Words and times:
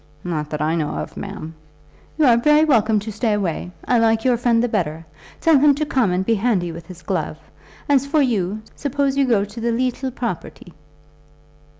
"Not 0.23 0.49
that 0.49 0.63
I 0.63 0.73
know 0.75 0.89
of, 0.95 1.15
ma'am." 1.15 1.53
"You 2.17 2.25
are 2.25 2.35
very 2.35 2.65
welcome 2.65 2.97
to 3.01 3.11
stay 3.11 3.33
away. 3.33 3.69
I 3.85 3.99
like 3.99 4.25
your 4.25 4.35
friend 4.35 4.63
the 4.63 4.67
better. 4.67 5.05
Tell 5.39 5.59
him 5.59 5.75
to 5.75 5.85
come 5.85 6.09
and 6.09 6.25
be 6.25 6.33
handy 6.33 6.71
with 6.71 6.87
his 6.87 7.03
glove. 7.03 7.37
As 7.87 8.07
for 8.07 8.23
you, 8.23 8.63
suppose 8.75 9.15
you 9.15 9.25
go 9.27 9.45
to 9.45 9.59
the 9.61 9.71
leetle 9.71 10.09
property." 10.09 10.73